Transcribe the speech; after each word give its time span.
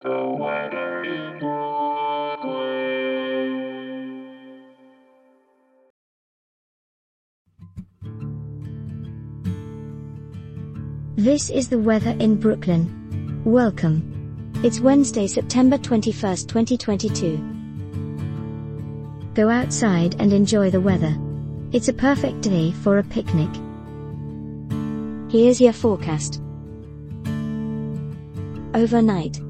This 0.00 0.10
is 11.50 11.68
the 11.68 11.80
weather 11.80 12.14
in 12.20 12.36
Brooklyn. 12.36 13.42
Welcome. 13.44 14.52
It's 14.62 14.78
Wednesday, 14.78 15.26
September 15.26 15.78
21st, 15.78 16.46
2022. 16.46 19.34
Go 19.34 19.50
outside 19.50 20.14
and 20.20 20.32
enjoy 20.32 20.70
the 20.70 20.80
weather. 20.80 21.16
It's 21.72 21.88
a 21.88 21.92
perfect 21.92 22.42
day 22.42 22.70
for 22.70 22.98
a 22.98 23.02
picnic. 23.02 23.50
Here's 25.28 25.60
your 25.60 25.72
forecast. 25.72 26.40
Overnight. 28.74 29.40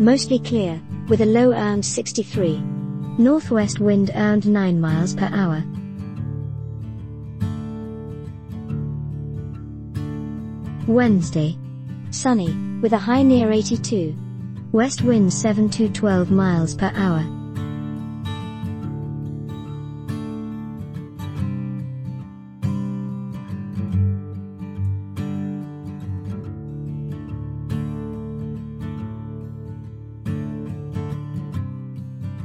Mostly 0.00 0.38
clear, 0.38 0.80
with 1.08 1.20
a 1.20 1.26
low 1.26 1.50
around 1.50 1.84
63. 1.84 2.58
Northwest 3.18 3.80
wind 3.80 4.08
around 4.08 4.48
9 4.48 4.80
miles 4.80 5.14
per 5.14 5.28
hour. 5.30 5.62
Wednesday. 10.86 11.58
Sunny, 12.10 12.50
with 12.80 12.94
a 12.94 12.98
high 12.98 13.22
near 13.22 13.52
82. 13.52 14.16
West 14.72 15.02
wind 15.02 15.30
7 15.34 15.68
to 15.68 15.90
12 15.90 16.30
miles 16.30 16.74
per 16.74 16.90
hour. 16.94 17.39